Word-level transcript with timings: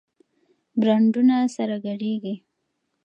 برانډونه 0.79 1.37
سره 1.55 1.75
ګډېږي. 1.85 2.35